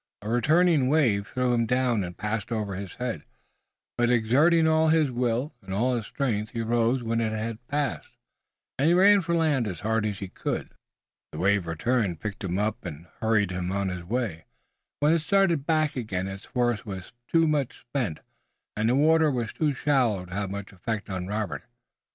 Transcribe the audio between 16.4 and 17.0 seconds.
force